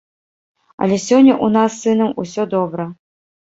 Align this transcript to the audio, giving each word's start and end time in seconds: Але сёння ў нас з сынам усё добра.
Але 0.85 0.97
сёння 1.07 1.33
ў 1.45 1.59
нас 1.59 1.69
з 1.77 1.85
сынам 1.87 2.19
усё 2.27 2.51
добра. 2.59 2.91